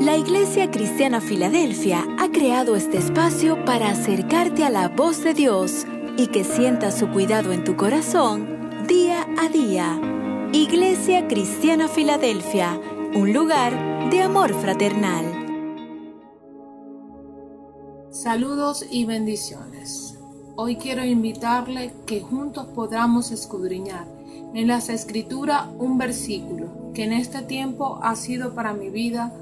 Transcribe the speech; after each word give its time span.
La 0.00 0.14
Iglesia 0.18 0.70
Cristiana 0.70 1.22
Filadelfia 1.22 2.04
ha 2.18 2.28
creado 2.28 2.76
este 2.76 2.98
espacio 2.98 3.64
para 3.64 3.88
acercarte 3.90 4.62
a 4.62 4.68
la 4.68 4.88
voz 4.88 5.24
de 5.24 5.32
Dios 5.32 5.86
y 6.18 6.26
que 6.26 6.44
sientas 6.44 6.98
su 6.98 7.08
cuidado 7.08 7.50
en 7.52 7.64
tu 7.64 7.76
corazón 7.76 8.86
día 8.86 9.26
a 9.38 9.48
día. 9.48 9.98
Iglesia 10.52 11.26
Cristiana 11.28 11.88
Filadelfia, 11.88 12.78
un 13.14 13.32
lugar 13.32 14.10
de 14.10 14.20
amor 14.20 14.52
fraternal. 14.60 15.24
Saludos 18.10 18.84
y 18.90 19.06
bendiciones. 19.06 20.18
Hoy 20.56 20.76
quiero 20.76 21.04
invitarle 21.06 21.94
que 22.06 22.20
juntos 22.20 22.66
podamos 22.74 23.30
escudriñar 23.30 24.06
en 24.54 24.68
las 24.68 24.90
escrituras 24.90 25.68
un 25.78 25.96
versículo 25.96 26.92
que 26.92 27.04
en 27.04 27.14
este 27.14 27.40
tiempo 27.40 27.98
ha 28.02 28.14
sido 28.14 28.54
para 28.54 28.74
mi 28.74 28.90
vida 28.90 29.32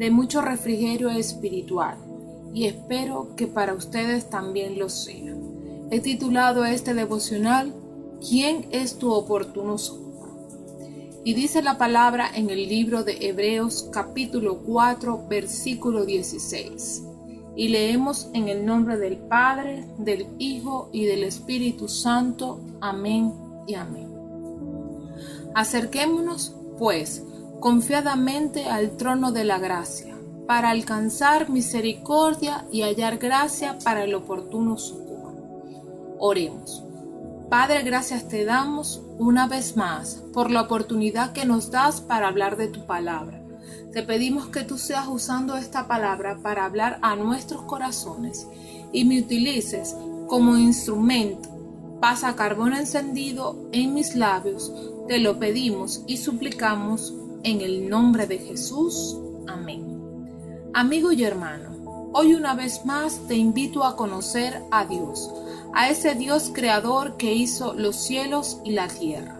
de 0.00 0.10
mucho 0.10 0.40
refrigerio 0.40 1.10
espiritual 1.10 1.98
y 2.54 2.64
espero 2.64 3.36
que 3.36 3.46
para 3.46 3.74
ustedes 3.74 4.30
también 4.30 4.78
lo 4.78 4.88
sea. 4.88 5.34
He 5.90 6.00
titulado 6.00 6.64
este 6.64 6.94
devocional 6.94 7.74
¿Quién 8.26 8.66
es 8.70 8.96
tu 8.96 9.12
oportuno 9.12 9.76
socorro? 9.76 10.48
Y 11.22 11.34
dice 11.34 11.60
la 11.60 11.76
palabra 11.76 12.30
en 12.34 12.48
el 12.48 12.66
libro 12.66 13.04
de 13.04 13.28
Hebreos 13.28 13.90
capítulo 13.92 14.62
4 14.62 15.26
versículo 15.28 16.06
16. 16.06 17.02
Y 17.54 17.68
leemos 17.68 18.30
en 18.32 18.48
el 18.48 18.64
nombre 18.64 18.96
del 18.96 19.18
Padre, 19.18 19.84
del 19.98 20.28
Hijo 20.38 20.88
y 20.94 21.04
del 21.04 21.24
Espíritu 21.24 21.88
Santo. 21.88 22.58
Amén 22.80 23.34
y 23.66 23.74
amén. 23.74 24.08
Acerquémonos, 25.54 26.56
pues, 26.78 27.22
confiadamente 27.60 28.64
al 28.64 28.96
trono 28.96 29.32
de 29.32 29.44
la 29.44 29.58
gracia, 29.58 30.16
para 30.46 30.70
alcanzar 30.70 31.50
misericordia 31.50 32.66
y 32.72 32.82
hallar 32.82 33.18
gracia 33.18 33.78
para 33.84 34.02
el 34.02 34.14
oportuno 34.14 34.78
socorro. 34.78 35.60
Oremos. 36.18 36.82
Padre, 37.48 37.82
gracias 37.82 38.28
te 38.28 38.44
damos 38.44 39.02
una 39.18 39.46
vez 39.46 39.76
más 39.76 40.22
por 40.32 40.50
la 40.50 40.62
oportunidad 40.62 41.32
que 41.32 41.44
nos 41.44 41.70
das 41.70 42.00
para 42.00 42.28
hablar 42.28 42.56
de 42.56 42.68
tu 42.68 42.86
palabra. 42.86 43.42
Te 43.92 44.02
pedimos 44.02 44.48
que 44.48 44.62
tú 44.62 44.78
seas 44.78 45.08
usando 45.08 45.56
esta 45.56 45.86
palabra 45.86 46.38
para 46.42 46.64
hablar 46.64 46.98
a 47.02 47.16
nuestros 47.16 47.62
corazones 47.62 48.46
y 48.92 49.04
me 49.04 49.20
utilices 49.20 49.96
como 50.28 50.56
instrumento. 50.56 51.48
Pasa 52.00 52.36
carbón 52.36 52.72
encendido 52.72 53.68
en 53.72 53.92
mis 53.92 54.14
labios. 54.14 54.72
Te 55.08 55.18
lo 55.18 55.38
pedimos 55.38 56.02
y 56.06 56.18
suplicamos 56.18 57.12
en 57.42 57.60
el 57.60 57.88
nombre 57.88 58.26
de 58.26 58.38
Jesús. 58.38 59.16
Amén. 59.46 59.86
Amigo 60.74 61.12
y 61.12 61.24
hermano, 61.24 62.10
hoy 62.12 62.34
una 62.34 62.54
vez 62.54 62.84
más 62.84 63.26
te 63.26 63.36
invito 63.36 63.84
a 63.84 63.96
conocer 63.96 64.62
a 64.70 64.84
Dios, 64.84 65.30
a 65.74 65.88
ese 65.88 66.14
Dios 66.14 66.50
creador 66.54 67.16
que 67.16 67.34
hizo 67.34 67.74
los 67.74 67.96
cielos 67.96 68.60
y 68.64 68.72
la 68.72 68.88
tierra, 68.88 69.36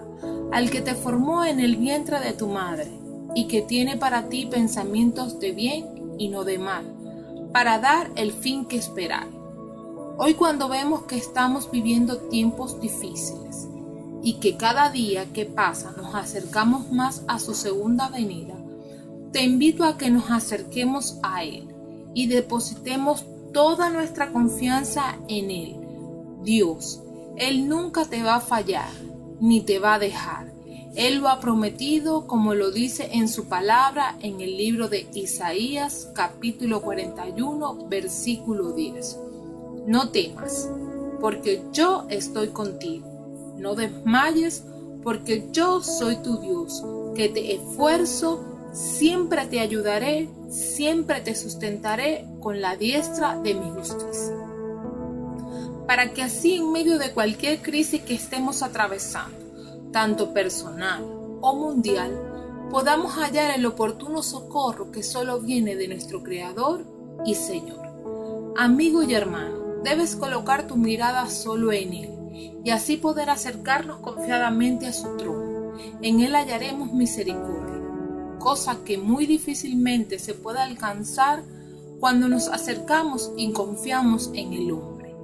al 0.53 0.71
que 0.71 0.81
te 0.81 0.95
formó 0.95 1.45
en 1.45 1.61
el 1.61 1.77
vientre 1.77 2.21
de 2.21 2.33
tu 2.33 2.48
madre 2.48 2.91
y 3.34 3.47
que 3.47 3.62
tiene 3.62 3.97
para 3.97 4.28
ti 4.28 4.47
pensamientos 4.47 5.39
de 5.39 5.53
bien 5.53 6.15
y 6.19 6.28
no 6.28 6.45
de 6.45 6.59
mal, 6.59 6.84
para 7.53 7.78
dar 7.78 8.11
el 8.17 8.33
fin 8.33 8.65
que 8.65 8.77
esperar. 8.77 9.27
Hoy 10.19 10.34
cuando 10.34 10.69
vemos 10.69 11.05
que 11.05 11.17
estamos 11.17 11.71
viviendo 11.71 12.19
tiempos 12.28 12.81
difíciles, 12.81 13.69
y 14.22 14.34
que 14.34 14.56
cada 14.56 14.90
día 14.90 15.32
que 15.32 15.46
pasa 15.46 15.92
nos 15.96 16.14
acercamos 16.14 16.92
más 16.92 17.22
a 17.26 17.38
su 17.38 17.54
segunda 17.54 18.08
venida, 18.08 18.54
te 19.32 19.42
invito 19.42 19.84
a 19.84 19.96
que 19.96 20.10
nos 20.10 20.30
acerquemos 20.30 21.18
a 21.22 21.44
Él 21.44 21.68
y 22.14 22.26
depositemos 22.26 23.24
toda 23.52 23.91
nuestra 23.91 24.32
confianza 24.32 25.16
en 25.28 25.50
Él. 25.50 25.76
Dios, 26.42 27.02
Él 27.36 27.68
nunca 27.68 28.04
te 28.04 28.22
va 28.22 28.36
a 28.36 28.41
fallar, 28.41 28.91
ni 29.41 29.60
te 29.60 29.78
va 29.78 29.94
a 29.94 29.98
dejar. 29.98 30.53
Él 30.97 31.19
lo 31.19 31.28
ha 31.28 31.38
prometido 31.38 32.26
como 32.26 32.54
lo 32.54 32.72
dice 32.72 33.10
en 33.12 33.28
su 33.28 33.47
palabra 33.47 34.16
en 34.22 34.41
el 34.41 34.56
libro 34.56 34.88
de 34.88 35.09
Isaías 35.14 36.09
capítulo 36.14 36.82
41 36.82 37.86
versículo 37.88 38.72
10. 38.72 39.19
No 39.86 40.10
temas, 40.10 40.69
porque 41.20 41.62
yo 41.72 42.06
estoy 42.10 42.48
contigo 42.48 43.09
no 43.60 43.75
desmayes, 43.75 44.65
porque 45.03 45.48
yo 45.53 45.81
soy 45.82 46.16
tu 46.16 46.38
Dios, 46.38 46.84
que 47.15 47.28
te 47.28 47.54
esfuerzo, 47.54 48.44
siempre 48.72 49.47
te 49.47 49.60
ayudaré, 49.60 50.28
siempre 50.48 51.21
te 51.21 51.34
sustentaré 51.34 52.26
con 52.41 52.60
la 52.60 52.76
diestra 52.76 53.38
de 53.41 53.54
mi 53.54 53.71
justicia. 53.71 54.37
Para 55.87 56.12
que 56.12 56.22
así 56.22 56.56
en 56.56 56.71
medio 56.72 56.98
de 56.98 57.12
cualquier 57.12 57.62
crisis 57.62 58.03
que 58.03 58.15
estemos 58.15 58.62
atravesando, 58.62 59.37
tanto 59.92 60.32
personal 60.32 61.04
o 61.41 61.54
mundial, 61.56 62.12
podamos 62.71 63.15
hallar 63.15 63.59
el 63.59 63.66
oportuno 63.66 64.22
socorro 64.22 64.92
que 64.92 65.03
solo 65.03 65.41
viene 65.41 65.75
de 65.75 65.88
nuestro 65.88 66.22
Creador 66.22 66.84
y 67.25 67.34
Señor. 67.34 67.81
Amigo 68.56 69.03
y 69.03 69.15
hermano, 69.15 69.81
debes 69.82 70.15
colocar 70.15 70.66
tu 70.69 70.77
mirada 70.77 71.28
solo 71.28 71.72
en 71.72 71.92
Él 71.92 72.19
y 72.65 72.71
así 72.71 72.97
poder 72.97 73.31
acercarnos 73.31 73.99
confiadamente 74.01 74.87
a 74.87 74.93
su 74.93 75.17
trono. 75.17 75.75
En 76.03 76.21
Él 76.21 76.34
hallaremos 76.34 76.93
misericordia, 76.93 77.81
cosa 78.39 78.78
que 78.84 78.99
muy 78.99 79.27
difícilmente 79.27 80.19
se 80.19 80.34
puede 80.34 80.61
alcanzar 80.61 81.43
cuando 82.01 82.28
nos 82.28 82.49
acercamos 82.49 83.33
y 83.37 83.53
confiamos 83.53 84.31
en 84.34 84.53
el 84.53 84.73
hombre, 84.73 85.15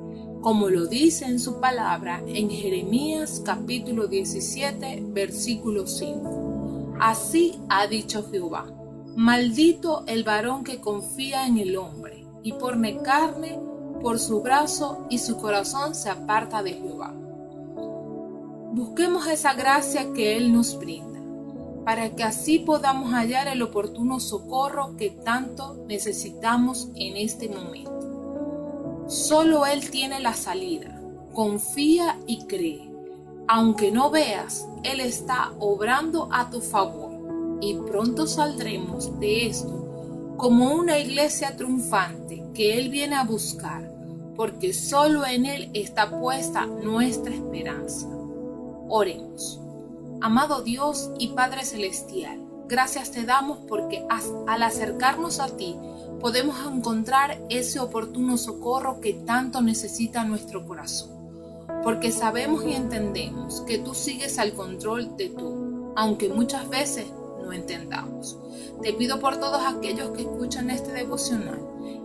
como 0.42 0.68
lo 0.68 0.86
dice 0.86 1.24
en 1.24 1.40
su 1.40 1.60
palabra 1.60 2.22
en 2.26 2.50
Jeremías 2.50 3.42
capítulo 3.44 4.06
17 4.06 5.02
versículo 5.08 5.86
5. 5.86 6.96
Así 7.00 7.58
ha 7.68 7.86
dicho 7.86 8.28
Jehová, 8.30 8.66
maldito 9.16 10.04
el 10.06 10.24
varón 10.24 10.64
que 10.64 10.80
confía 10.80 11.46
en 11.46 11.58
el 11.58 11.76
hombre, 11.76 12.26
y 12.42 12.52
por 12.52 12.76
carne 13.02 13.58
por 14.02 14.18
su 14.18 14.40
brazo 14.42 15.06
y 15.10 15.18
su 15.18 15.36
corazón 15.36 15.94
se 15.94 16.10
aparta 16.10 16.62
de 16.62 16.74
Jehová. 16.74 17.12
Busquemos 18.72 19.26
esa 19.26 19.54
gracia 19.54 20.12
que 20.12 20.36
Él 20.36 20.52
nos 20.52 20.78
brinda, 20.78 21.20
para 21.84 22.10
que 22.10 22.24
así 22.24 22.58
podamos 22.58 23.12
hallar 23.12 23.48
el 23.48 23.62
oportuno 23.62 24.20
socorro 24.20 24.96
que 24.96 25.10
tanto 25.10 25.76
necesitamos 25.86 26.88
en 26.94 27.16
este 27.16 27.48
momento. 27.48 29.04
Solo 29.08 29.66
Él 29.66 29.90
tiene 29.90 30.20
la 30.20 30.34
salida. 30.34 31.00
Confía 31.32 32.18
y 32.26 32.44
cree. 32.46 32.90
Aunque 33.48 33.92
no 33.92 34.10
veas, 34.10 34.66
Él 34.82 35.00
está 35.00 35.52
obrando 35.58 36.28
a 36.32 36.50
tu 36.50 36.60
favor 36.60 37.12
y 37.60 37.74
pronto 37.74 38.26
saldremos 38.26 39.18
de 39.20 39.46
esto 39.46 39.85
como 40.36 40.74
una 40.74 40.98
iglesia 40.98 41.56
triunfante 41.56 42.44
que 42.54 42.78
Él 42.78 42.90
viene 42.90 43.16
a 43.16 43.24
buscar, 43.24 43.90
porque 44.36 44.74
solo 44.74 45.24
en 45.24 45.46
Él 45.46 45.70
está 45.72 46.10
puesta 46.10 46.66
nuestra 46.66 47.34
esperanza. 47.34 48.06
Oremos. 48.88 49.60
Amado 50.20 50.62
Dios 50.62 51.10
y 51.18 51.28
Padre 51.28 51.64
Celestial, 51.64 52.40
gracias 52.68 53.10
te 53.10 53.24
damos 53.24 53.58
porque 53.68 54.04
al 54.46 54.62
acercarnos 54.62 55.40
a 55.40 55.48
ti 55.56 55.76
podemos 56.20 56.56
encontrar 56.66 57.38
ese 57.50 57.80
oportuno 57.80 58.36
socorro 58.36 59.00
que 59.00 59.12
tanto 59.12 59.60
necesita 59.60 60.24
nuestro 60.24 60.66
corazón, 60.66 61.10
porque 61.82 62.10
sabemos 62.12 62.64
y 62.64 62.74
entendemos 62.74 63.62
que 63.62 63.78
tú 63.78 63.94
sigues 63.94 64.38
al 64.38 64.52
control 64.52 65.16
de 65.16 65.28
todo, 65.28 65.92
aunque 65.96 66.28
muchas 66.28 66.68
veces 66.68 67.06
no 67.46 67.52
entendamos. 67.52 68.36
Te 68.82 68.92
pido 68.92 69.20
por 69.20 69.38
todos 69.38 69.62
aquellos 69.64 70.10
que 70.10 70.22
escuchan 70.22 70.68
este 70.68 70.92
devocional, 70.92 71.60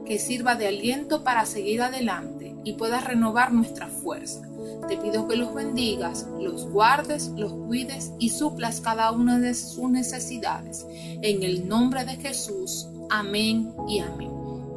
que 0.06 0.20
sirva 0.20 0.56
de 0.56 0.68
aliento 0.68 1.24
para 1.24 1.46
seguir 1.46 1.82
adelante 1.82 2.56
y 2.64 2.74
puedas 2.74 3.04
renovar 3.04 3.52
nuestra 3.52 3.88
fuerza. 3.88 4.42
Te 4.88 4.98
pido 4.98 5.28
que 5.28 5.36
los 5.36 5.54
bendigas, 5.54 6.28
los 6.40 6.70
guardes, 6.70 7.30
los 7.36 7.52
cuides 7.52 8.12
y 8.20 8.30
suplas 8.30 8.82
cada 8.82 9.12
una 9.12 9.40
de 9.40 9.56
sus 9.56 9.90
necesidades. 9.90 10.86
En 11.22 11.44
el 11.44 11.68
nombre 11.68 12.06
de 12.06 12.18
Jesús. 12.18 12.88
Amén 13.10 13.74
y 13.88 14.00
amén. 14.00 14.32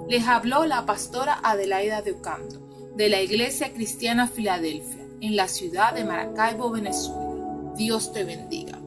Les 0.09 0.27
habló 0.27 0.65
la 0.65 0.87
pastora 0.87 1.39
Adelaida 1.43 2.03
de 2.03 2.13
Ocando, 2.13 2.61
de 2.97 3.09
la 3.09 3.21
Iglesia 3.21 3.73
Cristiana 3.73 4.29
Filadelfia, 4.29 5.05
en 5.21 5.37
la 5.37 5.49
ciudad 5.49 5.95
de 5.95 6.05
Maracaibo, 6.05 6.71
Venezuela. 6.71 7.75
Dios 7.77 8.13
te 8.13 8.25
bendiga. 8.25 8.84